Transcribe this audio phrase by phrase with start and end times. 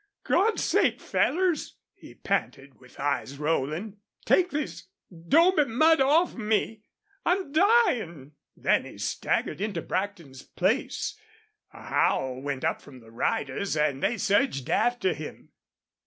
[0.23, 6.81] "God's sake fellers" he panted, with eyes rolling, "take this 'dobe mud off me!...
[7.23, 11.19] I'm dyin'!" Then he staggered into Brackton's place.
[11.71, 15.51] A howl went up from the riders and they surged after him.